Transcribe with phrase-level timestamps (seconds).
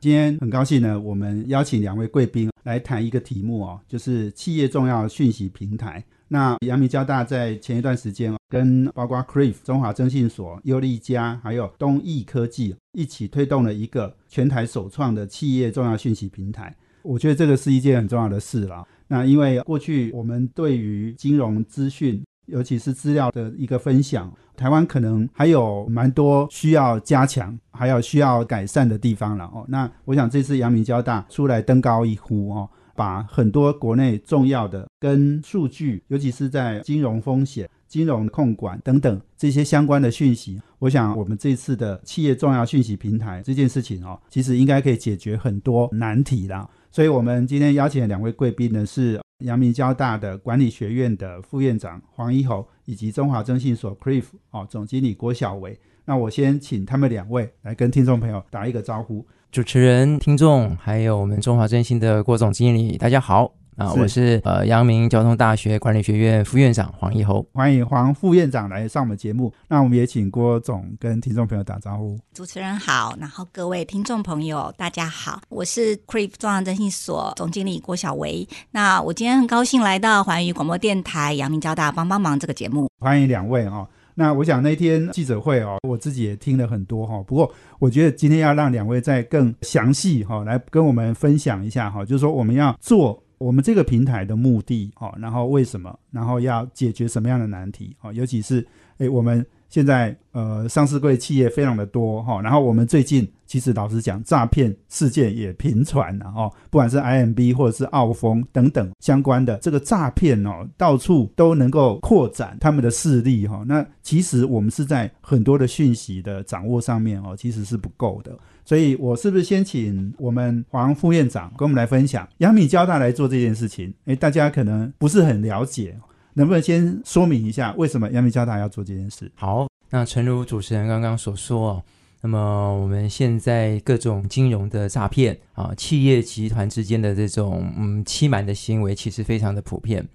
[0.00, 6.02] 今天很高兴呢，我们邀请两位贵宾来谈一个题目哦，就是企业重要讯息平台。
[6.28, 16.74] 那阳明交大在前一段时间跟包括 Crave 中华征信所、优利家还有东益科技一起推动了一个全台首创的企业重要讯息平台。
[17.02, 18.88] 我觉得这个是一件很重要的事了。
[19.06, 29.64] 那因为过去我们对于金融资讯，尤其是资料的一个分享，台湾可能还有蛮多需要加强，还有需要改善的地方了哦。
[29.68, 46.68] 那我想这次阳明交大出来登高一呼哦，把很多国内重要的跟数据，尤其是在金融风险、金融控管等等这些相关的讯息，我想我们这次的企业重要讯息平台这件事情哦，其实应该可以解决很多难题啦。
[46.90, 49.20] 所以我们今天邀请的两位贵宾呢是。
[49.40, 55.78] 阳明交大的管理学院的副院长黄一侯，以及中华征信所 CRIF 哦总经理郭小维。
[56.04, 59.26] 那我先请他们两位来跟听众朋友打一个招呼。
[59.52, 63.52] 主持人、听众，还有我们中华征信的郭总经理，大家好。
[63.76, 69.50] 啊，我是呃阳明交通大学管理学院副院长黄一侯，欢迎黄副院长来上我们节目。
[69.68, 72.18] 那我们也请郭总跟听众朋友打招呼。
[72.34, 78.46] 主持人好，然后各位听众朋友大家好，我是 Crave 中央征信所总经理郭小维。
[78.70, 83.88] 那我今天很高兴来到环宇广播电台阳明交大帮帮忙这个节目，欢迎两位哦。
[84.14, 87.22] 那我想那天记者会哦，我自己也听了很多哈。
[87.26, 93.22] 不过我觉得今天要让两位再更详细哈，来跟我们分享一下哈，就是说我们要做。
[93.40, 98.64] 我们这个平台的目的，哦，然后为什么，然后要解决什么样的难题，哦，尤其是，
[98.98, 118.30] 诶，我们现在呃上市柜企业非常的多，哈，然后我们最近其实老实讲，诈骗事件也频传了，哦，不管是 IMB 或者是澳丰等等相关的这个诈骗哦，到处都能够扩展他们的势力，哈，那其实我们是在很多的讯息的掌握上面，哦，其实是不够的。
[118.64, 123.92] 所以，我是不是先请我们黄副院长跟我们来分享，杨米交大来做这件事情？
[124.04, 125.98] 诶，大家可能不是很了解，
[126.34, 129.28] 能不能先说明一下为什么杨米交大要做这件事？
[129.34, 131.82] 好，那诚如主持人刚刚所说哦，
[132.22, 140.06] 那么我们现在各种金融的诈骗啊，企业集团之间的这种嗯欺瞒的行为，其实非常的普遍。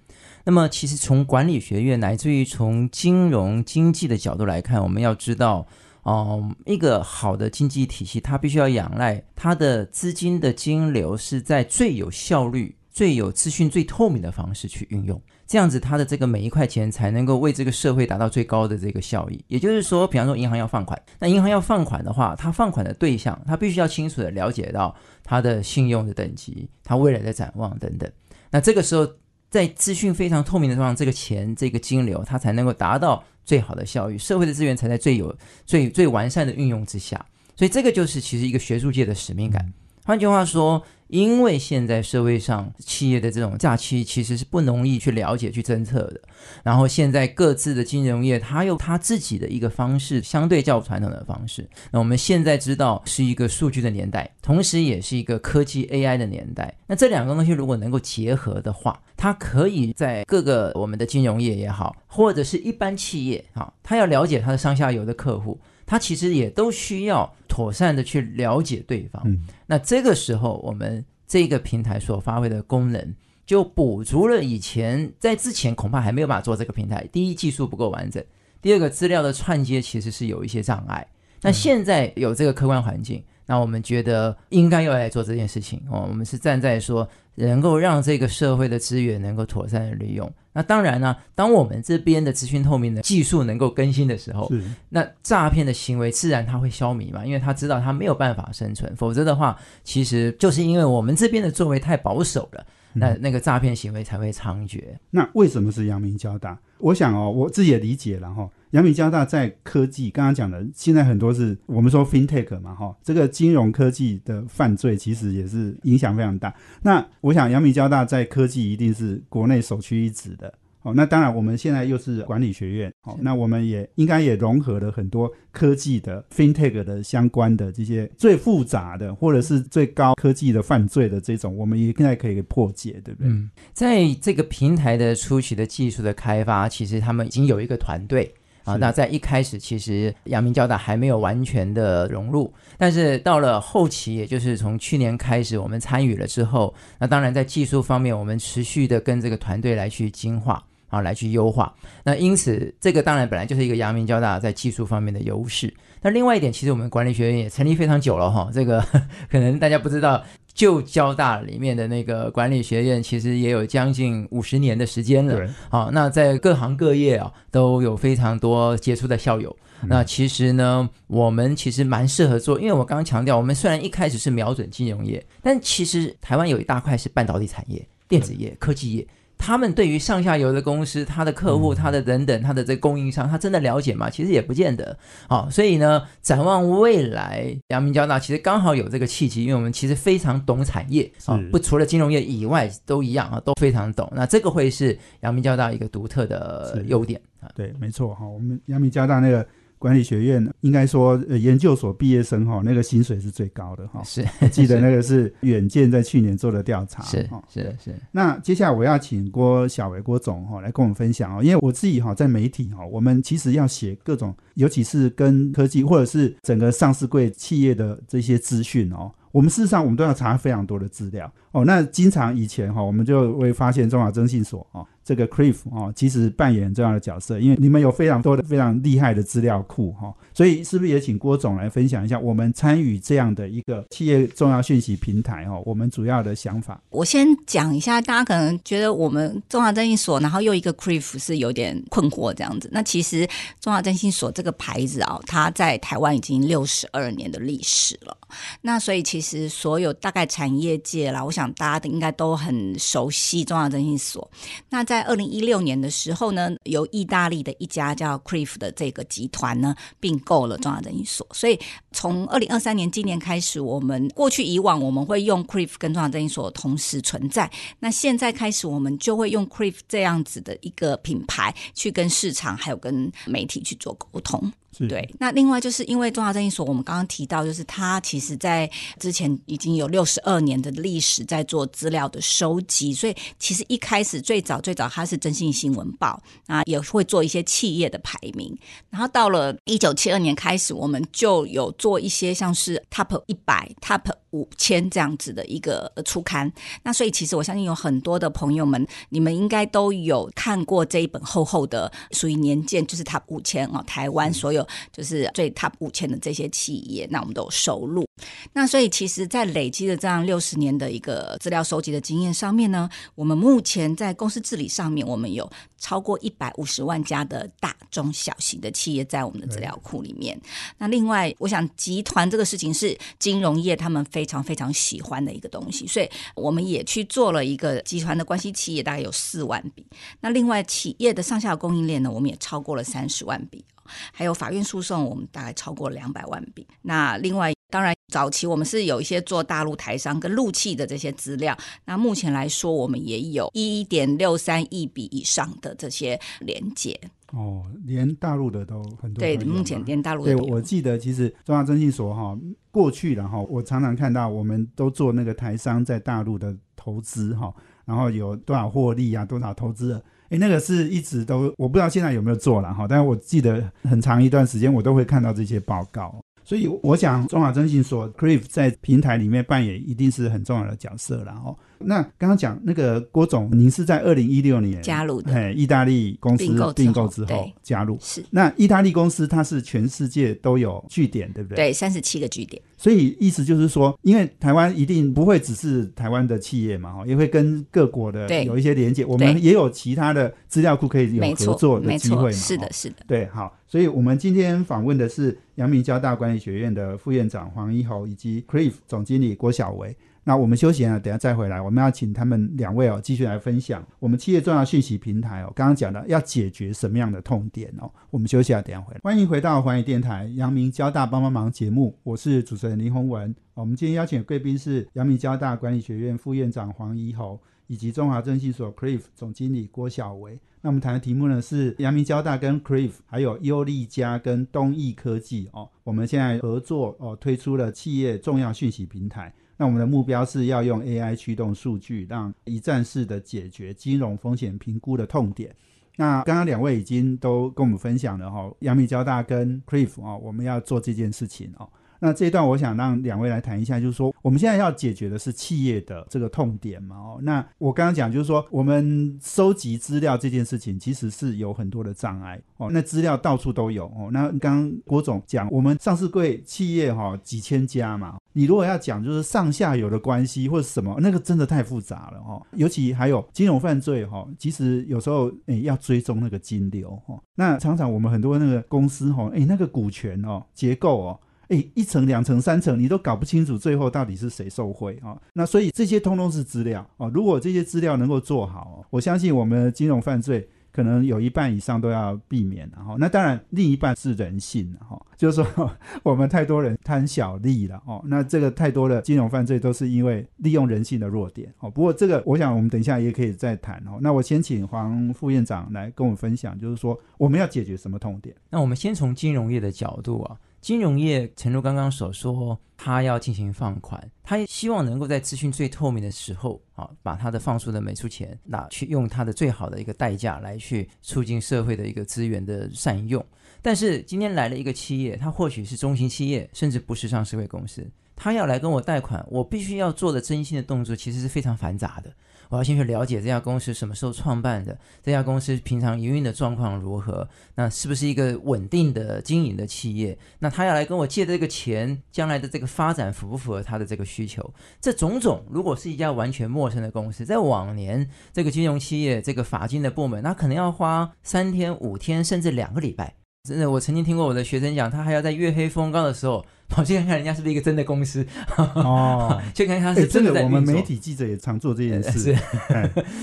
[0.44, 5.66] 那么，其实从管理学院乃至于从金融经济的角度来看，我们要知道。
[6.02, 19.44] 哦，一个好的经济体系，它必须要仰赖它的资金的金流是在最有效率、最有资讯、最透明的方式去运用，这样子他的这个每一块钱才能够为这个社会达到最高的这个效益。
[19.48, 28.10] 也就是说，比方说银行要放款，那银行要放款的话，他放款的对象，他必须要清楚的了解到他的信用的等级、他未来的展望等等。
[28.50, 29.08] 那这个时候，
[29.48, 33.22] 在资讯非常透明的地方，这个钱、这个金流，它才能够达到。
[33.46, 35.32] 最好的效益，社会的资源才在最有、
[35.64, 37.24] 最最完善的运用之下，
[37.54, 39.72] 所以这个就是其实一个学术界的使命感。
[40.04, 40.82] 换句话说。
[41.08, 46.20] 因为现在社会上企业的这种假期其实是不容易去了解、去侦测的。
[46.62, 51.68] 然后现在各自的金融业，它有它自己的一个方式，相对较传统的方式。
[51.90, 56.74] 那我们现在知道是一个数据的年代，同时也是一个科技 AI 的年代。
[56.86, 65.58] 那这两个东西如果能够结合的话，它可以在各个我们的金融业也好，或者是一般企业啊，它要了解它的上下游的客户。
[65.86, 69.24] 他其实也都需要妥善的去了解对方。
[69.66, 73.14] 那这个时候，我们这个平台所发挥的功能，
[73.46, 77.08] 就补足了以前在之前恐怕还没有办法做这个平台。
[77.12, 78.22] 第一，技术不够完整；
[78.60, 81.06] 第二个，资料的串接其实是有一些障碍。
[81.40, 83.22] 那现在有这个客观环境。
[83.48, 86.04] 那我们觉得应该要来做这件事情哦。
[86.08, 90.30] 我们是站在说，能够让这个社会的资源能够妥善的利用。
[90.52, 94.50] 那当然呢，当我们这边的资讯透明的技术能够更新的时候，
[94.88, 98.90] 那诈骗的行为自然它会消弭嘛，因为他知道他没有办法生存。
[98.96, 102.66] 否则的话，其实就是因为我们这边的作为太保守了，
[102.98, 104.82] 那那个诈骗行为才会猖獗。
[105.10, 106.58] 那为什么是阳明交大？
[106.78, 108.48] 我想哦，我自己也理解了哈。
[108.70, 116.54] 阳明交大在科技，刚刚讲的，现在很多是我们说 fintech 嘛，哈，这个金融科技的犯罪其实也是影响非常大。
[116.82, 120.52] 那我想阳明交大在科技一定是国内首屈一指的。
[120.86, 133.28] 哦，那当然我们现在又是管理学院，哦，那我们也应该也融合了很多科技的 FinTech 的相关的这些最复杂的或者是最高科技的犯罪的这种，我们也现在可以破解，对不对？
[133.28, 138.32] 嗯，在这个平台的初期的技术的开发，其实他们已经有一个团队。
[138.62, 150.64] 啊，那在一开始，其实阳明交大还没有完全的融入，但是到了后期，也就是从去年开始，我们参与了之后，那当然在技术方面，我们持续的跟这个团队来去精化。
[150.88, 151.74] 啊，来去优化。
[152.04, 155.72] 那因此，这个当然本来就是一个阳明交大在技术方面的优势。
[156.02, 158.80] 那另外一点，其实我们管理学院也成立非常久了哈， 这个
[159.30, 160.22] 可能大家不知道，
[160.54, 165.34] 旧交大里面的那个管理学院，其实也有将近五十年的时间了。
[165.34, 169.50] 对，好，那在各行各业啊，都有非常多杰出的校友。
[169.82, 179.06] 嗯那其实呢，我们其实蛮适合做，因为我刚刚强调，我们虽然一开始是瞄准金融业，但其实台湾有一大块是半导体产业、电子业、科技业。
[179.38, 184.10] 他们对于上下游的公司、他的客户、他的等等、他的这供应商，他真的了解吗？
[184.10, 184.96] 其实也不见得。
[185.28, 194.10] 好、所以呢，展望未来，阳明交大其实刚好有这个契机，因为我们其实非常懂产业啊是，不除了金融业以外都一样啊，都非常懂。
[194.14, 197.50] 那这个会是阳明交大一个独特的优点啊。
[197.54, 198.26] 对，没错哈。
[198.26, 199.46] 我们阳明交大那个
[199.78, 204.02] 管理学院，应该说呃研究所毕业生哈，那个薪水是最高的哈。
[204.04, 207.42] 是，我记得那个是远见在去年做的调查，是哈。
[207.52, 221.64] 是是，那接下来我要请郭小伟郭总哈来跟我们分享哦，因为我自己哈在媒体哈，我们其实要写各种，尤其是跟科技或者是整个上市柜企业的这些资讯哦，我们事实上我们都要查非常多的资料哦。
[221.64, 236.80] 那经常以前哈，我们就会发现中华征信所哦，这个 CRIF 哦，其实扮演很重要的角色，因为你们有非常多的非常厉害的资料库哈，所以是不是也请郭总来分享一下我们参与这样的一个企业重要讯息平台哈，我们主要的想法？
[236.90, 242.68] 我先讲一下，大家可能觉得我们中华征信所，然后又一个 CRIF 是有点困惑这样子。
[242.72, 243.26] 那其实
[243.60, 248.16] 中华征信所这个牌子啊，它在台湾已经六十二年的历史了。
[248.62, 254.30] 那所以其实所有大概产业界啦，我想大家应该都很熟悉中央征信所。
[254.68, 261.58] 那在二零一六年的时候呢，由意大利的一家叫 Creef 的这个集团呢并购了中央征信所，所以
[261.92, 274.52] 从二零二三年今年开始，我们过去以往我们会用 Creef 跟中央征信所同时存在，那现在开始我们就会用 Creef 这样子的一个品牌去跟市场还有跟媒体去做沟通。
[274.88, 288.56] 对，那另外就是因为中华证券所，我们刚刚提到，就是它其实在之前已经有六十二年的历史在做资料的收集，所以其实一开始最早最早它是征信新闻报啊，也会做一些企业的排名，
[288.90, 294.02] 然后到了一九七二年开始，我们就有做一些像是 Top 一百、Top
[294.36, 296.52] 五千这样子的一个呃初刊。
[296.82, 308.04] 那所以其实我相信有很多的朋友们，你们应该都有看过这一本厚厚的属于年鉴，就是 Top 五千哦，台湾所有就是最 Top 五千的这些企业，那我们都有收录。
[308.52, 320.38] 那所以其实，在累积的这样六十年的一个资料收集的经验上面呢，我们目前在公司治理上面，我们有超过一百五十万家的大中小型的企业在我们的资料库里面。
[320.78, 329.86] 那另外，我想集团这个事情是金融业他们非常非常喜欢的一个东西，所以我们也去做了一个集团的关系企业，大概有四万笔。
[330.20, 333.64] 那另外企业的上下供应链呢，我们也超过了三十万笔。
[334.12, 336.66] 还有法院诉讼，我们大概超过两百万笔。
[336.82, 341.56] 那另外，当然早期我们是有一些做大陆台商跟陆企的这些资料。
[341.84, 346.98] 那目前来说，我们也有一点六三亿笔以上的这些连接。
[347.32, 352.38] 哦，连大陆的都很多都对，目前嘛连大陆的对，我记得其实中央征信所哈，
[352.70, 357.52] 过去然后我常常看到我们都做那个台商在大陆的投资哈，
[357.84, 366.14] 然后有多少获利啊，多少投资额，诶，那个是一直都我不知道现在有没有做了哈，但是我记得很长一段时间我都会看到这些报告。
[366.46, 371.58] 所以我想，中华征信所 CRIF 在平台里面扮演一定是很重要的角色然后。
[371.78, 377.98] 那刚刚讲那个郭总，您是在二零一六年加入的嘿，意大利公司并购之后并购之后加入。
[378.00, 381.56] 是那意大利公司它是全世界都有据点，对不对？。
[381.56, 382.60] 对三十七个据点。
[382.76, 389.04] 所以意思就是说，因为台湾一定不会只是台湾的企业嘛，哈，也会跟各国的有一些连接。
[389.04, 392.32] 我们也有其他的资料库可以有合作，的没机会嘛。
[392.32, 392.96] 是的，是的。
[393.06, 399.96] 对，好，所以我们今天访问的是阳明交大管理学院的副院长黄一侯以及 Creve 总经理郭小维。
[400.28, 407.88] 那我们休息了，等下再回来，我们要请他们两位哦，继续来分享我们企业重要讯息平台哦，刚刚讲的要解决什么样的痛点哦。
[408.10, 409.00] 我们休息了，等下回来。
[409.04, 413.32] 欢迎回到环宇电台阳明交大帮帮忙节目，我是主持人林宏文。
[413.54, 417.40] 我们今天邀请的贵宾是阳明交大管理学院副院长黄怡侯。
[417.68, 420.38] 以及中华征信所 CRIF 总经理郭小维。
[420.60, 429.34] 那我们谈的题目呢是阳明交大跟 CRIF 还有优利家跟东益科技哦，我们现在合作哦推出了企业重要讯息平台。
[429.56, 435.54] 那我们的目标是要用 AI 驱动数据，让一站式的解决金融风险评估的痛点。
[435.96, 441.66] 那刚刚两位已经都跟我们分享了哈，阳明交大跟 CRIF 哦，我们要做这件事情哦。
[442.00, 446.96] 那这一段我想让两位来谈一下，就是说我们现在要解决的是企业的这个痛点嘛？
[446.96, 452.68] 哦，那我刚刚讲就是说，我们收集资料这件事情其实是有很多的障碍哦。
[452.70, 454.08] 那资料到处都有哦。
[454.12, 462.40] 那刚刚郭总讲，我们上市柜企业哈几千家嘛，你如果要讲就是上下游的关系或者什么，那个真的太复杂了哈。
[462.52, 467.18] 尤其还有金融犯罪哈，其实有时候诶要追踪那个金流哈。
[467.34, 471.20] 那常常我们很多那个公司哈，诶那个股权哦结构哦。
[471.48, 475.16] 哎，一层、两层、三层，你都搞不清楚，最后到底是谁受贿啊？
[475.32, 477.10] 那所以这些通通是资料哦。
[477.14, 482.68] 如果这些资料能够做好，我相信我们金融犯罪可能有一半以上都要避免。
[482.74, 485.70] 然后，那当然另一半是人性哈，就是说
[486.02, 488.02] 我们太多人贪小利了哦。
[488.06, 491.70] 那这个太多的金融犯罪都是因为利用人性的弱点哦。
[491.70, 493.98] 不过这个，我想我们等一下也可以再谈哦。
[494.00, 498.34] 那我先请黄副院长来跟我们分享，就是说我们要解决什么痛点？
[498.50, 500.36] 那我们先从金融业的角度啊。
[500.66, 513.24] 金融业，诚如刚刚所说，他要进行放款，他希望能够在资讯最透明的时候啊，把他的放出的每出钱拿去用他的最好的一个代价来去促进社会的一个资源的善用。
[513.62, 522.12] 但是今天来了一个企业，它或许是中型企业，甚至不是上市会公司，他要来跟我贷款，我必须要做的征信的动作，其实是非常繁杂的。
[522.48, 530.18] 我要先去了解这家公司什么时候创办的，这家公司平常营运的状况如何，那是不是一个稳定的经营的企业？
[530.38, 534.52] 那他要来跟我借这个钱，将来的这个发展符不符合他的这个需求？
[534.80, 543.25] 这种种，如果是一家完全陌生的公司，在往年这个金融企业这个法金的部门，那可能要花三天、五天，甚至两个礼拜。
[543.46, 548.26] 真的，我曾经听过我的学生讲，他还要在月黑风高的时候跑去看看人家是不是一个真的公司
[548.56, 550.42] 哦， 去看看他是真的。
[550.42, 552.36] 我们媒体记者也常做这件事，是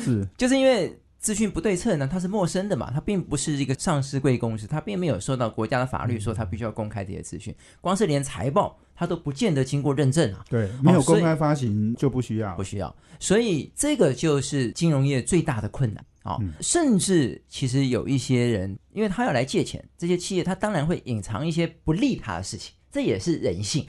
[0.04, 10.44] 是， 就是因为资讯不对称呢，它是陌生的嘛，它并不是一个上市贵公司，它并没有受到国家的法律说它必须要公开这些资讯，光是连财报它都不见得经过认证啊。
[10.50, 12.94] 对，没有公开发行就不需要，不需要。
[13.20, 16.04] 所以这个就是金融业最大的困难。
[16.24, 23.86] 好，甚至其实有一些人，因为他要来借钱，这些企业他当然会隐藏一些不利他的事情，这也是人性。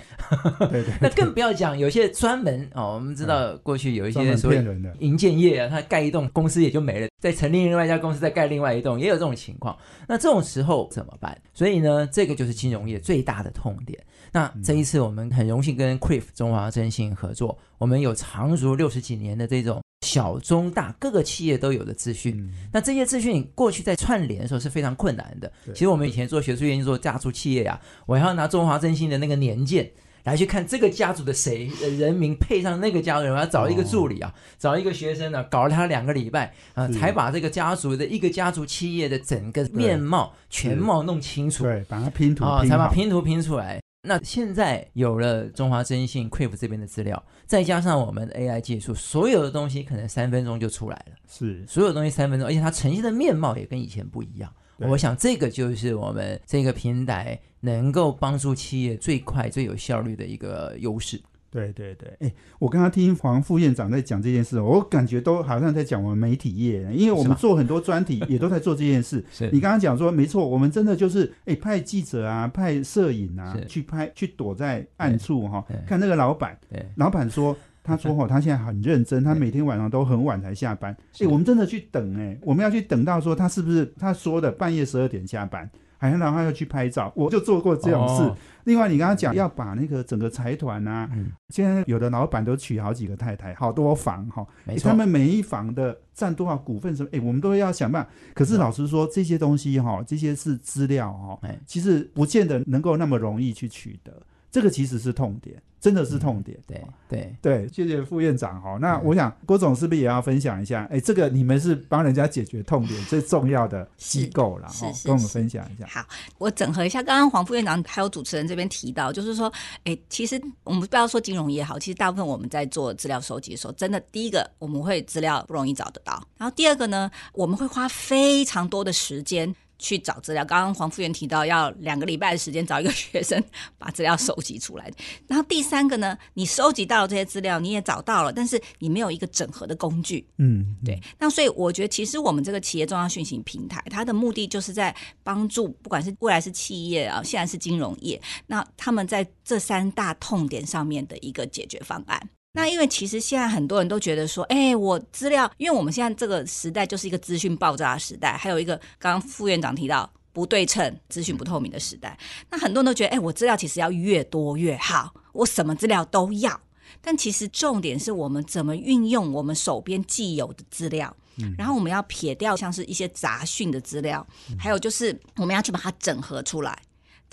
[0.58, 0.92] 对 对。
[1.00, 4.64] 那更不要讲有些专门哦，我们知道过去有一些所谓
[4.98, 9.78] 银建业啊，他盖一栋公司也就没了，再成立另外一家公司再盖另外一栋，也有这种情况。
[10.08, 11.40] 那这种时候怎么办？
[11.52, 13.96] 所以呢，这个就是金融业最大的痛点。
[14.32, 19.80] 那这一次我们很荣幸跟 c r i f 中华征信合作，我们有长足六十几年的这种。
[20.04, 25.50] 小中大各个企业都有的资讯，那这些资讯过去在串联的时候是非常困难的。
[25.72, 29.90] 其实我们以前做学术研究、做家族企业呀，我还要拿中华征信的那个年鉴
[30.24, 43.83] 来去看这个家族的谁人名配上那个家族人，我要找一个助理啊，找一个学生呢，搞了他两个礼拜啊，才把这个家族的一个家族企业的整个面貌全貌弄清楚，对，把它拼图啊，才把拼图拼出来。
[44.04, 51.16] 那现在有了中华征信 Quiff 这边的资料，再加上我们的 AI 技术，所有的东西可能三分钟就出来了。
[51.26, 54.52] 是，所有东西三分钟，而且它呈现的面貌也跟以前不一样。
[54.78, 61.20] 我想这个就是我们这个平台能够帮助企业最快、最有效率的一个优势。
[61.54, 69.24] 对对对，哎，我刚刚听黄副院长在讲这件事，我感觉都好像在讲我们媒体业，因为我们做很多专题也都在做这件事。
[69.30, 76.58] 是你刚刚讲说没错，我们真的就是哎派记者啊，派摄影啊去拍，去躲在暗处哈，看那个老板。
[76.96, 80.92] 老板说，他说哈，他现在很认真，他每天晚上都很晚才下班。
[81.20, 85.70] 哎，我们真的去等哎，我们要去等到说他是不是他说的半夜十二点下班。
[86.10, 88.32] 然后要去拍照，我就做过这种事。
[88.64, 91.08] 另外，你刚刚讲要把那个整个财团啊，
[91.50, 94.46] 现在有的老板都娶好几个太太，好多房哈，
[94.82, 97.08] 他们每一房的占多少股份什么？
[97.12, 98.10] 哎，我们都要想办法。
[98.34, 104.12] 可是老实说，这些东西哈，这些是资料哈，其实不见得能够那么容易去取得。
[104.50, 105.60] 这个其实是痛点。
[105.84, 108.78] 真的是痛点，对对对，谢谢副院长哈。
[108.80, 110.88] 那我想郭总是不是也要分享一下？
[110.90, 115.86] 哎，这个你们是帮人家解决痛点最重要的机构了哈，跟我们分享一下。
[115.86, 116.02] 好，
[116.38, 119.52] 我整合一下，刚刚黄副院长还有主持人这边提到，就是说，
[119.84, 130.44] 哎，其实我们不要说金融业好，其实大部分我们在做资料收集的时候，真的第一个我们会资料不容易找得到，然后第二个呢，我们会花非常多的时间去找资料。
[130.44, 133.42] 刚刚黄副员提到要两个礼拜的时间找一个学生
[133.78, 134.90] 把资料收集出来。
[135.26, 140.26] 然后第三个呢，你收集到了这些资料，你也找到了，但是你没有一个整合的工具。
[140.38, 152.28] 嗯，对，那所以我觉得，其实我们这个企业重要讯息平台，它的目的就是在帮助，不管是未来是企业啊，现在是金融业，那他们在这三大痛点上面的一个解决方案。
[152.56, 162.16] 那因为其实现在很多人都觉得说，哎，我资料，因为我们现在这个时代就是一个资讯爆炸的时代，还有一个刚刚副院长提到不对称、资讯不透明的时代。
[162.48, 166.60] 那很多人都觉得，哎，我资料其实要越多越好，我什么资料都要。
[167.02, 171.12] 但其实重点是我们怎么运用我们手边既有的资料，
[171.58, 174.24] 然后我们要撇掉像是一些杂讯的资料，
[174.56, 176.78] 还有就是我们要去把它整合出来。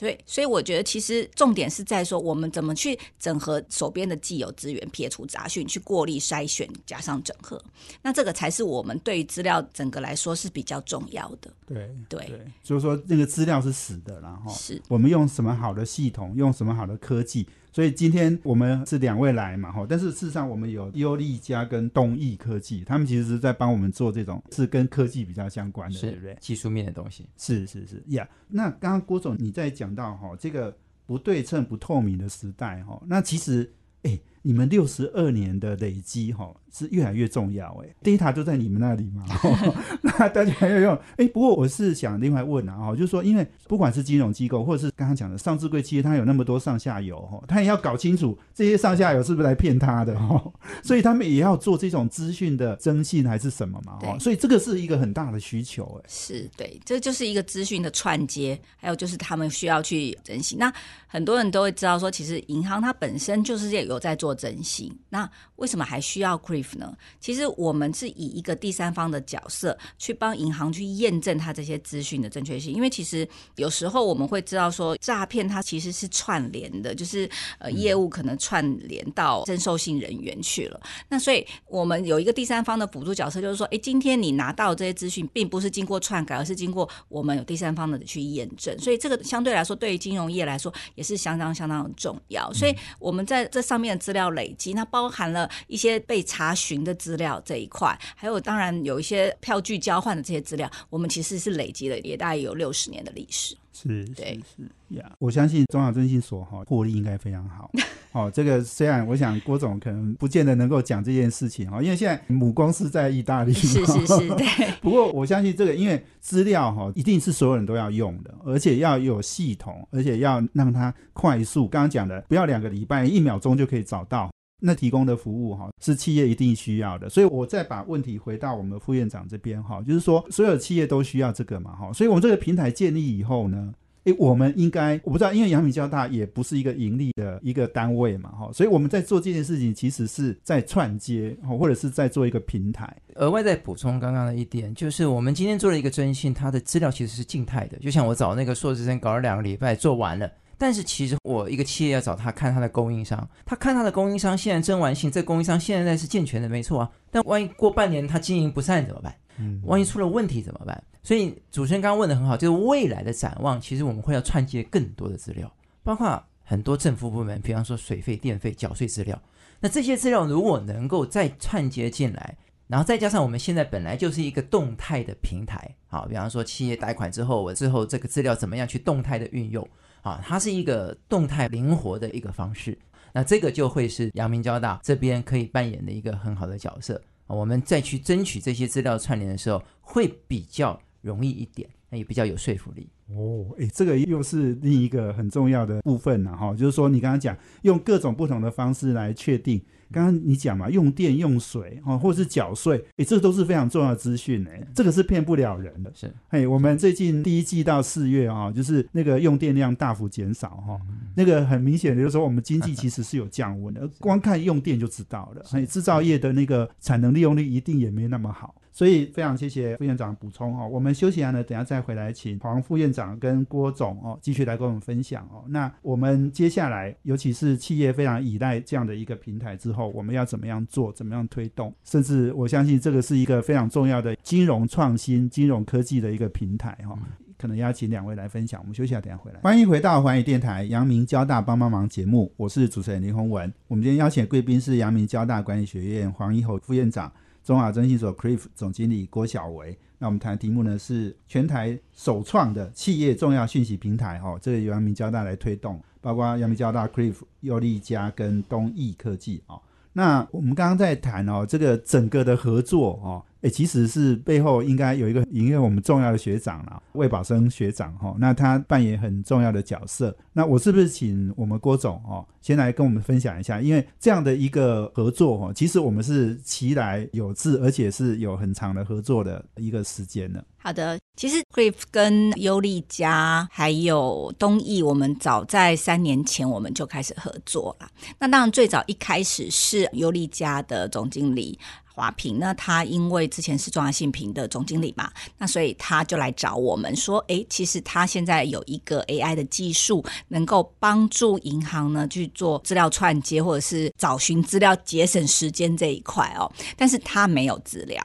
[0.02, 7.64] 对，所以我觉得其实重点是在说我们怎么去整合手边的既有资源，撇除杂讯，去过滤筛选，加上整合，
[8.02, 11.54] 那这个才是我们对于资料整个来说是比较重要的。
[11.68, 17.48] 对对，就是说那个资料是死的，然后是我们用什么好的系统，用什么好的科技。
[17.72, 26.38] 所以今天我们是两位来嘛，哈，但是事实上我们有优利家跟东益科技，他们其实是在帮我们做这种是跟科技比较相关的，对不对？
[26.40, 28.28] 技术面的东西，是是是呀。
[28.48, 30.76] 那刚刚郭总你在讲到哈这个
[31.06, 33.72] 不对称、不透明的时代哈，那其实
[34.04, 36.54] 哎，你们六十二年的累积哈。
[36.74, 39.26] 是越来越重要哎，data 都在你们那里嘛，
[40.02, 41.28] 那大家要用哎。
[41.28, 50.42] 不过我是想另外问啊，哈，就是说，因为不管是金融机构，或者是刚刚讲的上市柜企业，它有那么多上下游哈，它也要搞清楚这些上下游是不是来骗他的哈，
[50.82, 56.06] 所以他们也要做这种资讯的征信还是什么嘛，哈，所以这个是一个很大的需求哎。
[56.08, 60.58] 是对，这就是一个资讯的串接，还有就是他们需要去征信。
[60.58, 60.72] 那
[61.06, 66.96] 很多人都会知道说，其实银行它本身就是有在做征信，那为什么还需要 CRIF 呢？
[67.20, 80.80] 其实我们是以一个第三方的角色去帮银行去验证它这些资讯的正确性，因为其实有时候我们会知道说诈骗它其实是串联的，就是呃业务可能串联到征收性人员去了。
[81.10, 88.78] 那所以我们有一个第三方的辅助角色，就是说，哎，今天你拿到这些资讯，并不是经过篡改，而是经过我们有第三方的去验证。
[88.78, 92.52] 所以这个相对来说，对于金融业来说也是相当相当的重要。
[92.54, 96.56] 所以我们在这上面的资料累积，那包含了一些被查。
[96.62, 103.58] 询的资料这一块，还有当然有一些票据交换的这些资料，我们其实是累积了也大概有六十年的历史。
[103.74, 105.12] 是，对，是呀。
[105.18, 107.72] 我相信中华征信所哈获利应该非常好。
[108.14, 113.54] 哦，这个虽然我想郭总可能不见得能够讲这件事情哈，因为现在母公司在意大利。
[113.54, 114.72] 是是是， 对。
[114.82, 121.68] 不过我相信这个，因为资料哈一定是所有人都要用的，而且要有系统，而且要让它快速。
[121.68, 124.30] 刚刚讲的，不要两个礼拜，一秒钟就可以找到。
[124.64, 133.74] 那提供的服务哈是企业一定需要的，所以我再把问题回到我们副院长这边哈，就是说所有企业都需要这个嘛哈，所以我们这个平台建立以后呢，
[134.06, 142.92] 诶，我们应该我不知道，因为阳明交大也不是一个盈利的一个单位嘛哈，所以我们在做这件事情其实是在串接或者是在做一个平台。
[143.16, 150.32] 额外再补充刚刚的一点，就是我们今天做了一个征信，它的资料其实是静态的，就像我找那个硕士生搞了两个礼拜做完了。
[150.62, 156.92] 但是其实我一个企业要找他看他的供应商，他看他的供应商现在真完信，这供应商现在是健全的，没错啊。
[157.10, 159.12] 但万一过半年他经营不善怎么办？
[159.38, 160.84] 嗯，万一出了问题怎么办？
[161.02, 169.20] 所以主持人刚刚问的很好，就是未来的展望，其实我们会要串接更多的资料，包括很多政府部门，比方说水费、电费缴税资料。
[169.60, 179.68] 那这些资料如果能够再串接进来，然后再加上我们现在本来就是一个动态的平台，好，比方说企业贷款之后，我之后这个资料怎么样去动态的运用？
[180.02, 182.78] 啊，它是一个动态灵活的一个方式，
[183.14, 187.02] 那这个就会是阳明交大这边可以扮演的一个很好的角色。
[187.28, 192.90] 我们再去争取这些资料串联的时候，会比较容易一点，那也比较有说服力。
[193.14, 199.62] 哦，哎，这个又是另一个很重要的部分了哈，就是说你刚刚讲用各种不同的方式来确定。
[199.94, 205.92] 刚刚你讲嘛，用电用水哦，或者是缴税，诶，这都是非常重要的资讯诶，这个是骗不了人的。
[205.94, 210.80] 是，嘿，我们最近第一季到四月啊，就是那个用电量大幅减少哈，
[211.14, 215.44] 那个很明显的就是说我们经济其实是有降温的， 光看用电就知道了。
[215.50, 218.56] 嘿，制造业的那个产能利用率一定也没那么好。
[218.72, 220.68] 所以非常谢谢副院长补充哦。
[220.68, 225.44] 我们休息完呢，等下再回来，请黄副院长跟郭总哦继续来跟我们分享哦。
[225.48, 231.74] 那我们接下来，尤其是企业非常依赖这样的一个平台之后，我们要怎么样做，怎么样推动？
[231.84, 236.98] 甚至我相信这个是一个非常重要的金融创新、金融科技的一个平台哈。
[237.38, 238.62] 可能邀请两位来分享。
[238.62, 239.40] 我们休息下，等下回来。
[239.42, 243.52] 欢迎回到环宇电台阳明交大帮帮忙节目，我是主持人林宏文。
[243.68, 247.12] 我们今天邀请贵宾是阳明交大管理学院黄一侯副院长。
[247.44, 249.78] 中华征信所 CRIF 总经理郭小维。
[249.98, 259.62] 那我们谈的题目呢是全台首创的企业重要讯息平台，哈，这个由阳明交大来推动，包括阳明交大 CRIF、优利家跟东艺科技，哦。
[259.94, 270.16] 那我们刚刚在谈哦，这个整个的合作哦，诶，其实是背后应该有一个因为我们重要的学长啦，魏宝生学长哈，那他扮演很重要的角色。
[270.34, 273.60] 那我是不是请我们郭总哦，先来跟我们分享一下？
[273.60, 280.42] 因为这样的一个合作哦，其实我们是其来有志，而且是有很长的合作的一个时间呢。
[280.64, 287.90] 好的，其实 Griff 跟优利家还有东艺，我们早在三年前我们就开始合作了。
[288.20, 291.58] 那当然最早一开始是优利家的总经理
[291.94, 308.02] 华平，那他因为之前是中华信平的总经理嘛，那所以他就来找我们说，诶，其实他现在有一个 AI 的技术，能够帮助银行呢去做资料串接或者是找寻资料、节省时间这一块哦，但是他没有资料。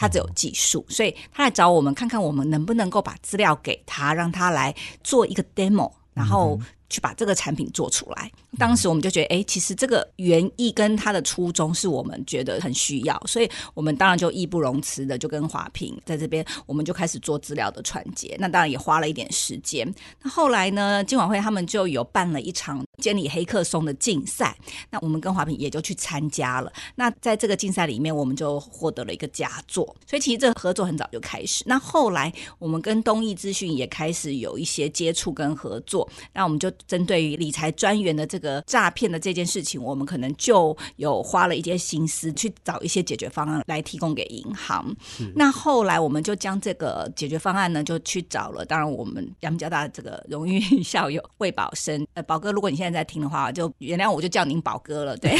[0.00, 4.72] 他只有技术，所以他来找我们看看我们能不能够把资料给他，让他来
[5.02, 6.58] 做一个 demo，然后。
[6.88, 8.30] 去把这个产品做出来。
[8.58, 18.34] 当时我们就觉得，哎，其实这个原意跟它的初衷是我们觉得很需要，所以我们当然就义不容辞的就跟华平在这边，我们就开始做资料的传接。
[18.38, 19.86] 那当然也花了一点时间。
[20.22, 24.56] 那后来呢，金管会他们就有办了一场监理黑客松的竞赛，
[24.90, 26.72] 那我们跟华平也就去参加了。
[26.94, 29.84] 那在这个竞赛里面，我们就获得了一个佳作。
[30.06, 31.62] 所以其实这合作很早就开始。
[31.66, 36.72] 那后来我们跟东义资讯也开始有一些接触跟合作，那我们就。
[36.86, 44.94] 针对于理财专员的这个诈骗的这件事情，我们可能就有花了一些心思去找一些解决方案来提供给银行。
[45.34, 48.64] 那后来我们就将这个解决方案呢，就去找了。
[48.64, 55.16] 当然，我们阳明交大这个荣誉校友魏宝生，呃，宝哥，如果你现在在听的话，就原谅我就叫您宝哥了。
[55.16, 55.36] 对，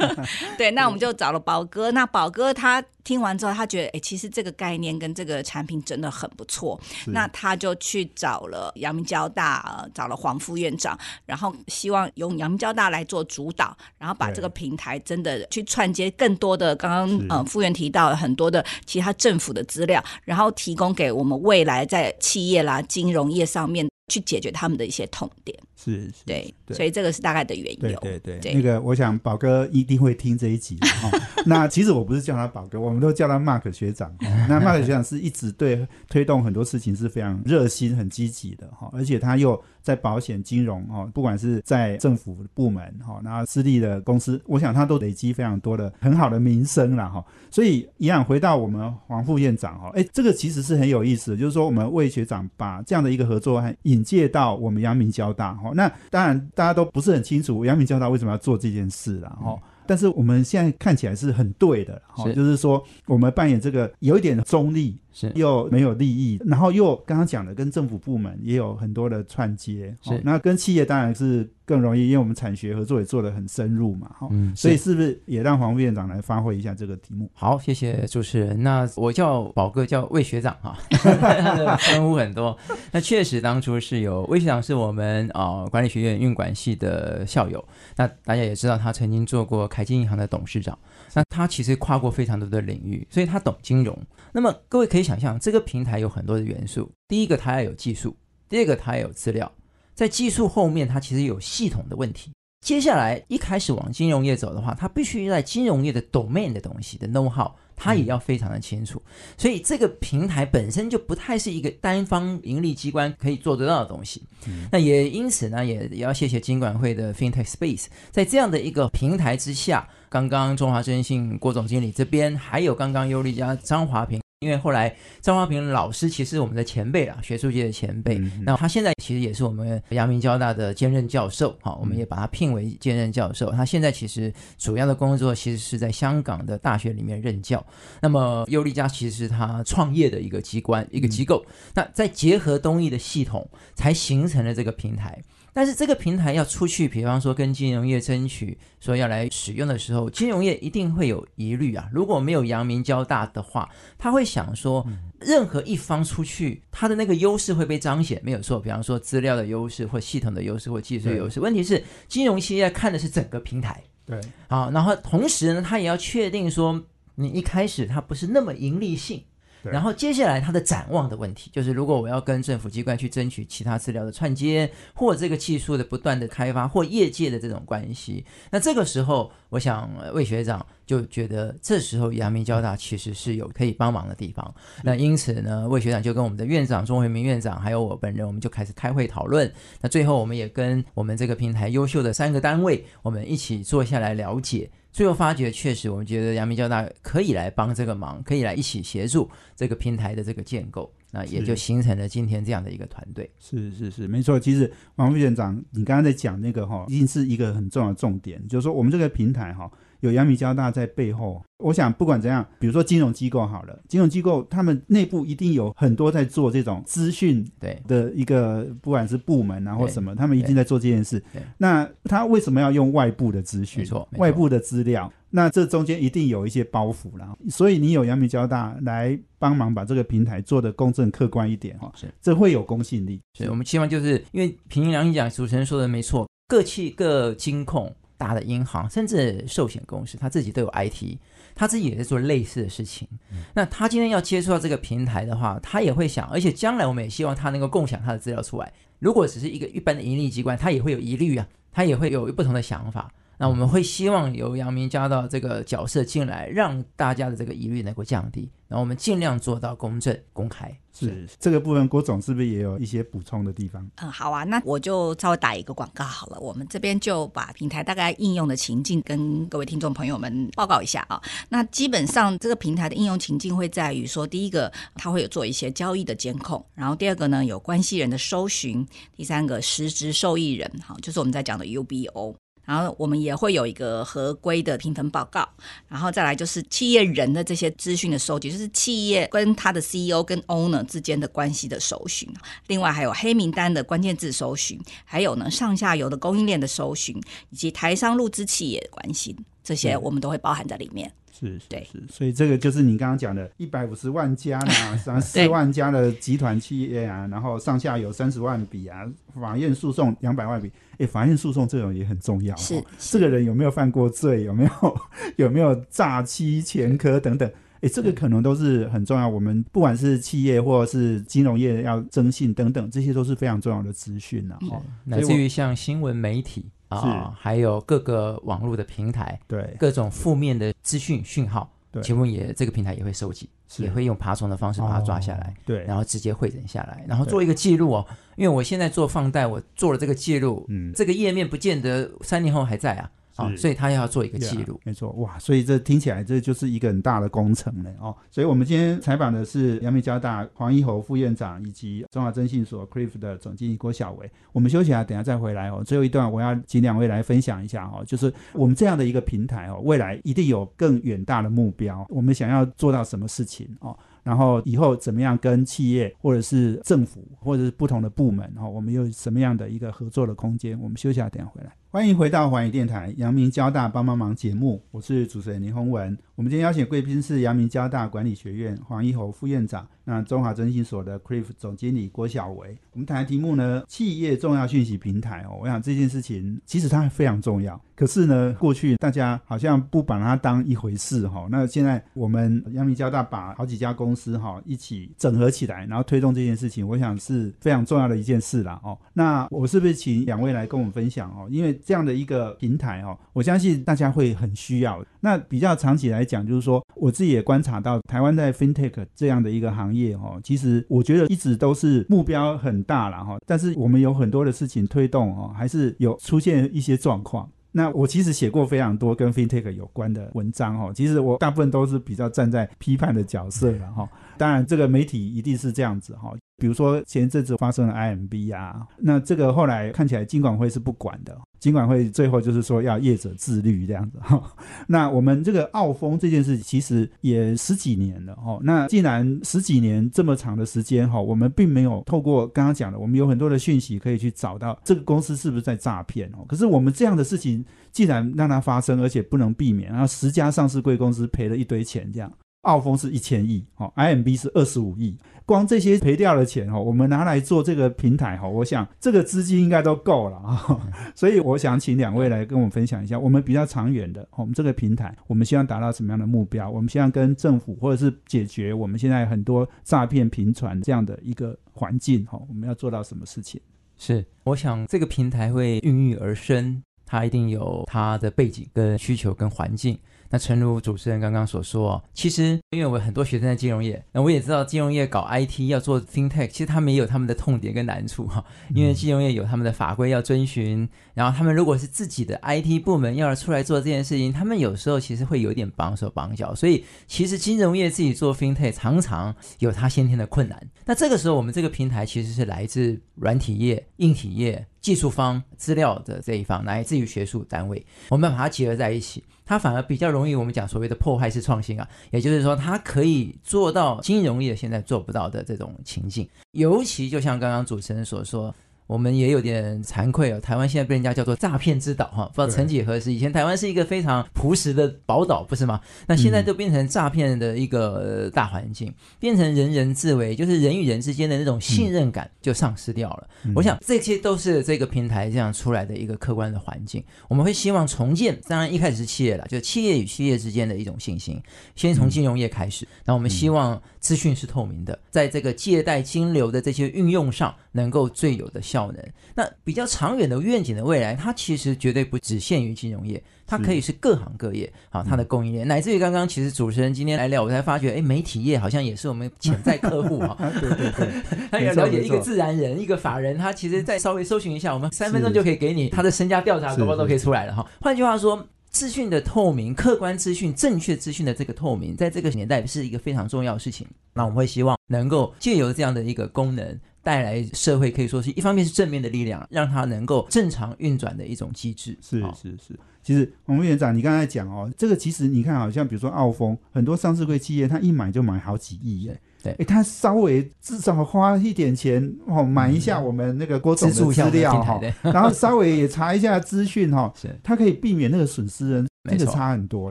[0.56, 1.90] 对，那我们就找了宝哥。
[1.90, 2.84] 那宝哥他。
[3.08, 6.78] 听完之后，他觉得哎，其实这个概念跟这个产品真的很不错。
[7.06, 25.56] 那他就去找了阳明交大，找了黄副院长，然后希望用阳明交大来做主导，然后把这个平台真的去串接更多的刚刚呃副院提到很多的其他政府的资料，然后提供给我们未来在企业啦、金融业上面去解决他们的一些痛点。
[25.76, 27.98] 是，是对，所以这个是大概的缘由。
[28.00, 31.10] 对对对，那个我想宝哥一定会听这一集 哈。
[31.46, 34.12] 那其实我不是叫他宝哥，我们都叫他 Mark 学长。
[34.48, 47.24] 那 Mark 学长是一直对推动很多事情是非常热心、很积极的哈，而且他又在保险、金融哦，不管是在政府部门哈，然后私立的公司，我想他都累积非常多的很好的名声了哈。
[47.50, 55.70] 所以一样回到我们黄副院长哈，哎，这个其实是很有意思，就是说我们魏学长把这样的一个合作引介到我们阳明交大哈。
[55.74, 59.58] 那当然，大家都不是很清楚阳明交大为什么要做这件事了哈。
[59.86, 64.98] 但是我们现在看起来是很对的哈，就是说我们扮演这个有一点中立。
[65.18, 77.28] 是又没有利益，然后又刚刚讲的跟政府部门也有很多的串接，是那跟企业当然是更容易，因为我们产学合作也做得很深入嘛，哈，嗯，所以是不是也让黄副院长来发挥一下这个题目？
[77.34, 78.62] 好，谢谢主持人。
[78.62, 80.78] 那我叫宝哥，叫魏学长哈，
[81.80, 82.56] 称呼很多。
[82.92, 87.62] 那确实当初是有魏学长是我们啊管理学院运管系的校友，
[87.96, 90.78] 那大家也知道他曾经做过凯金银行的董事长。
[91.18, 93.98] 那他其实跨过非常多的领域，所以他懂金融。
[94.30, 96.88] 那么各位可以想象，这个平台有很多的元素。
[97.08, 98.12] 第一个，它要有技术；
[98.48, 99.50] 第二个，它要有资料。
[99.96, 102.30] 在技术后面，它其实有系统的问题。
[102.64, 109.00] 接下来一开始往金融业走的话，它必须在金融业的 domain 的东西的 know how，它也要非常的清楚。
[109.36, 114.22] 所以这个平台本身就不太是一个单方盈利机关可以做得到的东西。
[114.70, 119.88] 那也因此呢，也也要谢谢金管会的 FinTech Space，在这样的一个平台之下。
[120.10, 133.50] 刚刚中华征信郭总经理这边，还有刚刚优利家张华平，因为后来张华平老师其实我们的前辈啊，学术界的前辈，那他现在其实也是我们阳明交大的兼任教授，好，我们也把他聘为兼任教授。
[133.50, 137.64] 他现在其实主要的工作其实是在香港的大学里面任教。
[138.00, 145.20] 那么优利家其实是他创业的一个机关、一个机构，那再结合东艺的系统，才形成了这个平台。
[145.52, 151.88] 但是这个平台要出去，比方说跟金融业争取说要来使用的时候，金融业一定会有疑虑啊。
[151.92, 154.86] 如果没有阳明交大的话，他会想说，
[155.18, 158.60] 任何一方出去，他的那个优势会被彰显，没有错。
[158.60, 161.40] 比方说资料的优势，或系统的优势，或技术优势。
[161.40, 166.80] 问题是金融企业看的是整个平台，对，好，然后同时呢，他也要确定说，
[167.16, 169.22] 你一开始它不是那么盈利性。
[169.62, 184.54] 对然后接下来它的展望的问题，就是如果我要跟政府机关去争取其他资料的串接，或这个技术的不断的开发，或业界的这种关系，那这个时候，我想呃魏学长就觉得这时候阳明交大其实是有可以帮忙的地方。
[184.82, 189.52] 那因此呢，魏学长就跟我们的院长钟回明院长，还有我本人，我们就开始开会讨论。
[189.80, 194.70] 那最后我们也跟我们这个平台优秀的三个单位，我们一起坐下来了解。
[194.98, 203.30] 最后发觉，确实我们觉得阳明交大可以来帮这个忙，可以来一起协助这个平台的这个建构，那也就形成了今天这样的一个团队。
[203.38, 204.40] 是是是，没错。
[204.40, 211.42] 其实王副院长，你刚刚在讲那个哈，一定是一个很重要的重点，就是说我们这个平台哈，有阳明交大在背后。
[211.58, 221.20] 我想不管怎样，比如说金融机构好了，金融机构他们内部一定有很多在做这种资讯对的一个，不管是部门啊或什么，他们一定在做这件事。
[221.56, 223.80] 那他为什么要用外部的资讯？
[223.80, 225.12] 没错外部的资料。
[225.30, 233.20] 那这中间一定有一些包袱啦，所以你有阳明交大来帮忙把这个平台做得公正客观一点哈，是这会有公信力。
[233.34, 241.16] 所以我们希望就是因为平心良心讲，主持人说的没错，各企各金控、大的银行，甚至寿险公司，他自己都有 IT，
[241.54, 243.08] 他自己也在做类似的事情。
[243.54, 248.70] 那他今天要接触到这个平台的话，他也会想，而且将来我们也希望他能够共享他的资料出来。
[248.98, 253.10] 如果只是一个一般的盈利机关，他也会有疑虑啊，他也会有不同的想法。
[253.38, 260.76] 那我们会希望由阳明加到这个角色进来，让大家的这个疑虑能够降低，然后我们尽量做到公正公开。
[260.92, 263.88] 是这个部分，郭总是不是也有一些补充的地方？
[264.02, 266.40] 嗯，好啊，那我就稍微打一个广告好了。
[266.40, 271.22] 我们这边就把平台大概应用的情境跟各位听众朋友们报告一下啊。
[271.48, 278.84] 那基本上这个平台的应用情境会在于说，第一个它会有做一些交易的监控，然后第二个呢有关系人的搜寻，
[279.16, 282.34] 第三个实质受益人，好，就是我们在讲的 UBO。
[282.68, 285.48] 然后我们也会有一个合规的评分报告，
[285.88, 292.28] 然后再来就是企业人的这些资讯的收集，就是企业跟他的 CEO 跟 owner 之间的关系的搜寻，
[292.66, 301.10] 另外还有黑名单的关键字搜寻，还有呢上下游的供应链的搜寻，以及台商入资企业的关系，这些我们都会包含在里面。
[301.38, 314.98] 是是对是，所以这个就是你刚刚讲的，一百五十万家啦，然后 四万家的集团企业啊，然后上下有三十万笔啊，法院诉讼两百万笔，哎，法院诉讼这种也很重要、哦，是这个人有没有犯过罪，有没有
[315.36, 317.48] 有没有诈欺前科等等。
[317.80, 319.28] 哎，这个可能都是很重要。
[319.28, 324.58] 我们不管是企业或者是金融业要征信等等，这些都是非常重要的资讯呐。
[324.62, 329.76] 哦，乃至于像新闻媒体啊，还有各个网络的平台，对。
[329.78, 332.02] 各种负面的资讯讯号，对。
[332.02, 333.82] 请问也这个平台也会收集，是。
[333.82, 338.06] 也会用爬虫的方式把它抓下来，哦对，然后直接汇整下来，然后做一个记录哦。
[338.36, 340.92] 因为我现在做放贷，我做了这个记录，嗯。
[340.94, 344.80] 这个页面不见得三年后还在啊，啊，是所以他要做一个记 Yeah，录。
[344.84, 348.14] 没错，哇，所以这听起来这就是一个很大的工程了哦。
[348.30, 354.30] 所以我们今天采访的是阳明交大黄一侯副院长以及中华征信所 CRIF 的总经理郭小维。
[354.52, 355.82] 我们休息一下，等下再回来哦。
[355.84, 363.96] 最后一段我要请两位来分享一下哦，就是我们这样的一个平台哦，未来一定有更远大的目标，我们想要做到什么事情哦。
[364.24, 370.78] 然后以后怎么样跟企业或者是政府或者是不同的部门哈、哦，我们有什么样的一个合作的空间？
[370.78, 371.72] 我们休息一下，等下回来。
[371.98, 376.16] 欢迎回到环宇电台阳明交大帮帮忙节目，我是主持人林宏文。
[376.36, 382.78] 我们今天邀请贵宾是阳明交大管理学院黄一侯副院长，那中华征信所的 CRIF 总经理郭小维。
[382.92, 385.58] 我们谈的题目呢，企业重要讯息平台哦。
[385.60, 391.48] 我想这件事情其实它非常重要，可是呢，过去大家好像不把它当一回事哈、哦。
[391.50, 398.96] 那现在我们阳明交大把好几家公司哈、一起整合起来，然后推动这件事情，我想是非常重要的一件事啦哦。
[399.12, 401.48] 那我是不是请两位来跟我们分享哦？
[401.50, 405.02] 因为这样的一个平台哦，我相信大家会很需要。
[405.20, 417.48] 那比较长期来讲，就是说我自己也观察到，台湾在 FinTech 这样的一个行业哦，其实我觉得一直都是目标很大了哈，但是我们有很多的事情推动哦，还是有出现一些状况。
[417.72, 424.06] 那我其实写过非常多跟 FinTech 有关的文章哦，其实我大部分都是比较站在批判的角色了哈。
[424.36, 426.34] 当然，这个媒体一定是这样子哈。
[426.56, 434.42] 比如说前阵子发生了 IMB 啊，那这个后来看起来金管会是不管的，尽管会最后就是说要业者自律这样子哈。
[434.86, 438.58] 那我们这个澳丰这件事其实也十几年了哈。
[438.62, 446.44] 那既然十几年这么长的时间哈，我们并没有透过刚刚讲的，我们有很多的讯息可以去找到这个公司是不是在诈骗哦。
[446.48, 452.32] 可是我们这样的事情既然让它发生，而且不能避免，然后十家上市贵公司赔了一堆钱这样。
[452.62, 455.16] 澳丰是一千亿，哦，IMB 是二十五亿。
[455.48, 460.78] 光这些赔掉的钱哈，我们拿来做这个平台哈，我想这个资金应该都够了啊。
[461.16, 466.68] 所以我想请两位来跟我们分享一下，我们比较长远的，我们这个平台，我们希望达到什么样的目标？
[466.68, 473.58] 我们希望跟政府或者是解决我们现在很多诈骗频传这样的一个环境哈，我们要做到什么事情？
[473.96, 479.98] 是，我想这个平台会孕育而生，它一定有它的背景、跟需求、跟环境。
[480.30, 488.44] 那诚如主持人刚刚所说，其实因为我很多学生在金融业，那我也知道金融业搞 IT 要做 FinTech，其实他们也有他们的痛点跟难处哈。
[488.74, 496.54] 因为金融业有他们的法规要遵循，然后他们如果是自己的 IT 部门要出来做这件事情，他们有时候其实会有点绑手绑脚。
[496.54, 500.60] 所以其实金融业自己做 FinTech 常常有它先天的困难。
[500.84, 504.66] 那这个时候我们这个平台其实是来自软体业、硬体业。
[504.80, 518.54] 技术方、资料的这一方，乃至于学术单位，我们把它结合在一起，它反而比较容易我们讲所谓的破坏式创新啊，也就是说，它可以做到金融业现在做不到的这种情境，尤其就像刚刚主持人所说。
[518.88, 525.78] 我们也有点惭愧哦，台湾现在被人家叫做诈骗之岛哈，不知道曾几何时，以前台湾是一个非常朴实的宝岛，不是吗？
[526.06, 533.28] 那现在都变成诈骗的一个大环境，变成人人自危，就是人与人之间的那种信任感就丧失掉了。
[533.54, 537.04] 我想这些都是这个平台这样出来的一个客观的环境。
[537.28, 541.38] 我们会希望重建，当然一开始是企业了，就企业与企业之间的一种信心，
[541.76, 542.88] 先从金融业开始。
[543.04, 548.90] 那我们希望资讯是透明的，在这个借贷金流的这些运用上，能够最有的效。
[548.90, 548.96] 能，
[549.34, 561.08] 那比较长远的愿景的未来，它其实绝对不只限于金融业，它可以是各行各业，好，它的供应链，乃至于刚刚其实主持人今天来聊，我才发觉，哎，媒体业好像也是我们潜在客户 哈，对对对，
[561.50, 567.66] 他要了解一个自然人，一个法人，他其实再稍微搜寻一下，我们三分钟就可以给你他的身家调查，包包都可以出来了哈。
[567.80, 573.86] 换句话说，资讯的透明、客观资讯、正确资讯的这个透明，在这个年代是一个非常重要的事情。
[574.14, 576.78] 那我们会希望能够借由这样的一个功能。
[577.08, 581.96] 带来社会可以说是一方面是正面的力量，让它能够正常运转的一种机制。
[582.02, 589.18] 是是是，其实王副院长，你刚才讲哦，这个其实你看，好像比如说澳丰，很多上市贵企业，他一买就买好几亿耶。
[589.42, 598.84] 对，哎，他稍微至少花一点钱哦，买一下我们那个郭总的资料哈，然后稍微也查一下资讯哈， 是，他可以避免那个损失。
[599.16, 599.90] 这个差很多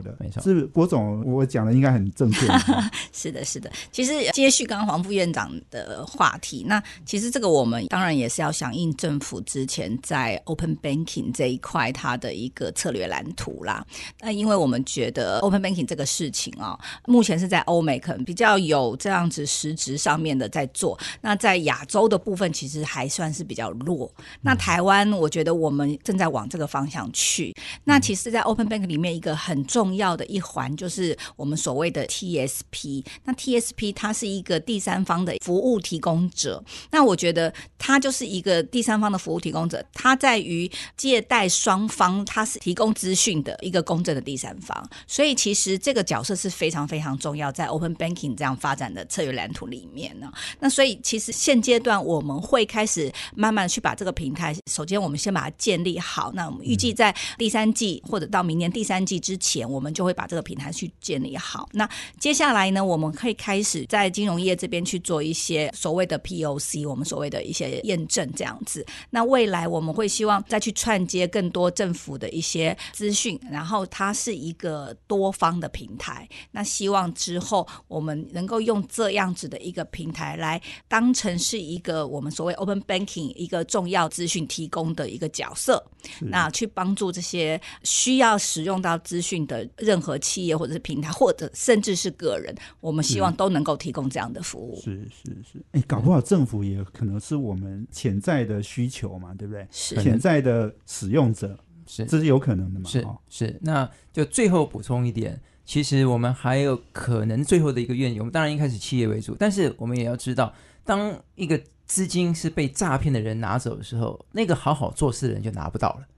[0.00, 0.42] 的，没错。
[0.42, 2.46] 是郭总，我讲的应该很正确。
[3.12, 3.70] 是的，是的。
[3.90, 13.84] 其实接续刚刚黄副院长的话题，那其实这个我们当然也是要响应政府之前在 Open Banking 这一块它的一个策略蓝图啦。
[14.20, 20.96] 那因为我们觉得 Open Banking 这个事情啊，目前是在欧美可能比较有这样子实质上面的在做。
[21.20, 24.10] 那在亚洲的部分其实还算是比较弱。
[24.40, 27.54] 那台湾，我觉得我们正在往这个方向去。
[27.84, 29.07] 那其实，在 Open Bank 里面。
[29.14, 33.04] 一个很重要的一环就是我们所谓的 TSP。
[33.24, 36.62] 那 TSP 它是一个第三方的服务提供者。
[36.90, 44.88] 那我觉得它就是一个第三方的服务提供者，它在于借贷双方，它是提供资讯的一个公正的第三方。
[45.06, 50.30] 所以其实这个角色是非常非常重要，在 Open Banking 这样发展的策略蓝图里面呢。
[50.60, 56.32] 那所以其实现阶段我们会开始慢慢去把这个平台，首先我们先把它建立好。
[56.34, 58.98] 那我们预计在第三季或者到明年第三。
[59.08, 61.66] 季之前，我们就会把这个平台去建立好。
[61.72, 68.84] 那接下来呢，我们可以开始在金融业这边去做一些所谓的 POC，我们所谓的一些验证这样子。
[69.08, 76.28] 那未来我们会希望再去串接更多政府的一些资讯，然后它是一个多方的平台。
[76.50, 85.82] 那希望之后我们能够用这样子的一个平台来当成是一个我们所谓 Open Banking 一个重要资讯提供的一个角色，
[86.20, 88.88] 那去帮助这些需要使用到。
[88.88, 94.80] 到资讯的任何企业或者是平台，或者甚至是个人，我们希望都能够提供这样的服务。
[94.80, 99.68] 是是是，哎，搞不好政府也可能是我们潜在的需求嘛，对不对？
[99.70, 101.54] 是潜在的使用者，
[101.86, 102.88] 是这是有可能的嘛？
[102.88, 110.50] 是是，那就最后补充一点，其实我们还有可能最后的一个愿景，我们当然一开始企业为主，但是我们也要知道，
[110.82, 116.08] 当一个资金是被诈骗的人拿走的时候，那个好好做事的人就拿不到了，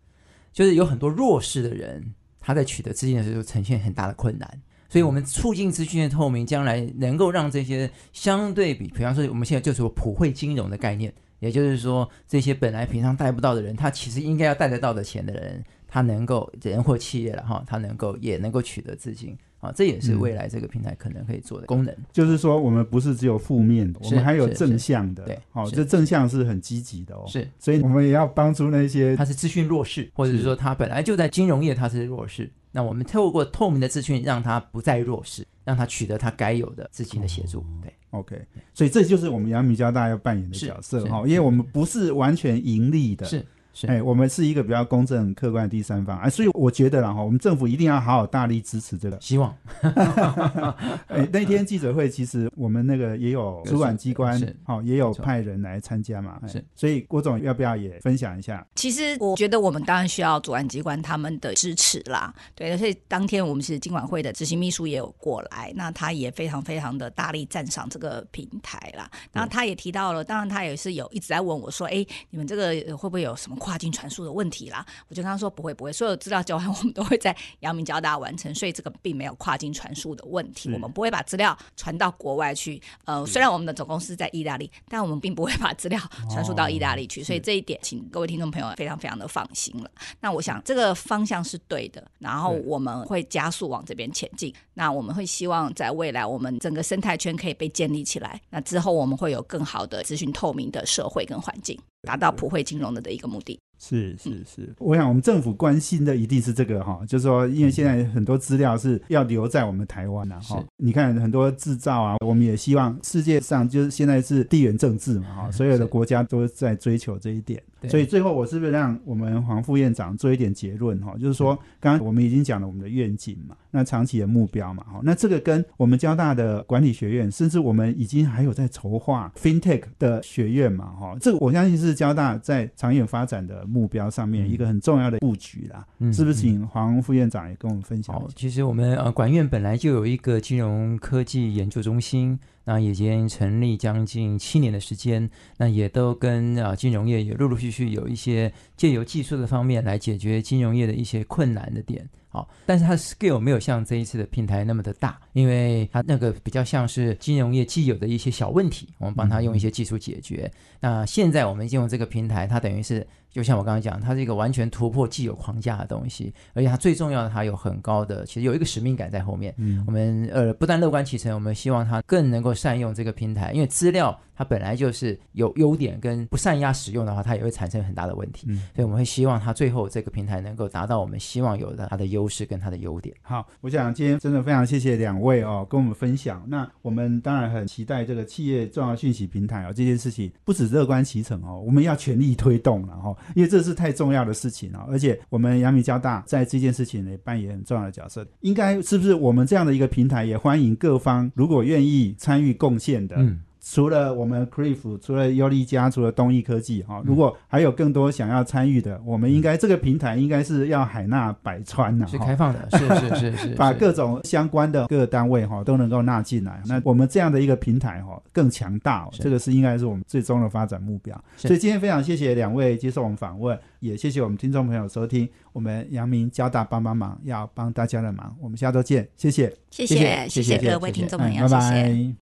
[0.53, 2.14] 就是有很多弱势的人。
[2.40, 19.37] 他在取得资金的时候呈现很大的困难，所以我们促进资讯的透明，将来能够让这些相对比，比方说我们现在就是普惠金融的概念，也就是说这些本来平常贷不到的人，他其实应该要贷得到的钱的人，他能够人或企业了哈，他能够也能够取得资金。
[19.61, 21.94] 啊，这也是未来这个平台可能可以做的功能。
[22.12, 25.25] 就是说，我们不是只有负面的，我们还有正向的。
[25.25, 27.25] 对，好，这正向是很积极的哦。
[27.29, 35.46] 是，所以我们也要帮助那些他是资讯弱势，或者是说他本来就在金融业他是弱势，那我们透过透明的资讯让他不再弱势。
[35.62, 37.64] 让他取得他该有的资金的协助。
[37.81, 38.35] 对，OK，
[38.75, 43.46] 所以这就是我们阳明交大要扮演的角色是哈，因为我们不是完全盈利的，是是，
[43.87, 49.20] 哎，我们是一个比较公正、客观的第三方，哎，所以我觉得啦哈，我们政府一定要好好大力支持这个。
[49.20, 49.55] 希望
[51.09, 58.66] 哎，那天记者会其实我们那个也有主管机关是，好，也有派人来参加嘛，哎是，所以郭总要不要也分享一下？
[58.74, 69.11] 其实我觉得我们当然需要主管机关他们的支持啦，对，所以当天我们其实经管会的执行秘书也有过来，那他也非常非常的大力赞赏这个平台啦。
[69.33, 74.85] 然后他也提到了，当然他也是有一直在问我说，哎，你们这个呃会不会有什么跨境传输的问题啦？
[75.07, 82.83] 我就跟他说不会不会，所有资料交换我们都会在阳明交大完成，所以这个并没有跨境传输的问题，我们不会把资料传到国外去。
[83.05, 89.89] 呃，虽然我们的总公司在意大利，但我们并不会把资料传输到意大利去，所以这一点，请各位听众朋友非常非常的放心了。
[90.21, 94.53] 那我想这个方向是对的，然后我们会加速往这边前进。
[94.75, 98.41] 那我们会希望在未来，我们整个生态圈可以被建立起来。
[98.51, 103.61] 那之后，我们会有更好的资讯透明的社会跟环境，达到普惠金融的的一个目的。
[103.83, 110.62] 是是是，我想我们政府关心的一定是这个哈，就是说，因为现在很多资料是要留在我们台湾呐哈。
[110.76, 117.61] 你看很多制造啊，我们也希望世界上就是现在是地缘政治嘛哈，所有的国家都在追求这一点。
[117.89, 121.14] 所以最后我是不是让我们黄副院长做一点结论哈？
[121.18, 135.87] 就是说，刚刚我们已经讲了我们的愿景嘛，那长期的目标嘛哈，那这个跟我们交大的管理学院，甚至我们已经还有在筹划 FinTech 的学院嘛哈，这个我相信是交大在长远发展的目标上面嗯一个很重要的布局啦。
[135.99, 152.09] 嗯是不是请黄副院长也跟我们分享？，好其实我们呃管院本来就有一个金融科技研究中心，那已经成立将近七年的时间，那也都跟啊、金融业也陆陆续续有一些借由技术的方面来解决金融业的一些困难的点。
[152.33, 160.49] 好，但是它的 scale 没有像这一次的平台那么的大，因为它那个比较像是金融业既有的一些小问题，我们帮它用一些技术解决。
[160.78, 169.53] 那现在我们用这个平台，它等于是就像我刚刚讲，它是一个完全突破既有框架的东西，而且它最重要的，它有很高的，其实有一个使命感在后面。
[169.59, 178.47] 嗯我们呃不但乐观其成，我们希望它更能够善用这个平台，因为资料它本来就是有优点，跟不善压使用的话，它也会产生很大的问题。
[178.49, 183.14] 嗯，所以我们会希望它最后这个平台能够达到我们希望有的它的优势跟它的优点。
[183.20, 186.43] 好，我想今天真的非常谢谢两位哦，跟我们分享。
[186.49, 198.26] 那我们当然很期待这个企业重要讯息平台哦，这件事情不止乐观其成哦，我们要全力推动了哈、哦，因为这是太重要的事情哦，而且我们阳明交大在这件事情里扮演很重要的角色。
[198.41, 203.41] 应该是不是我们这样的一个平台也欢迎各方如果愿意参与贡献的，嗯，
[203.73, 216.61] 除了我们 Creve，除了优利家，除了东益科技哈、嗯如果还有更多想要参与的，我们应该这个平台应该是要海纳百川呐、哈是开放的， 是是是是，把各种相关的各个单位哈、都能够纳进来。
[216.66, 221.16] 那我们这样的一个平台哈、更强大、这个是应该是我们最终的发展目标。
[221.37, 228.37] 所以今天非常谢谢两位接受我们访问，也谢谢我们听众朋友收听我们阳明交大帮帮忙，要帮大家的忙。
[228.41, 231.83] 我们下周见，谢谢，谢谢谢谢谢谢各位听众朋友，哎拜谢谢。
[232.11, 232.14] 拜。